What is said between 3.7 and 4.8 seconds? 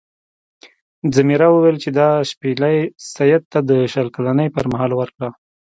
شل کلنۍ پر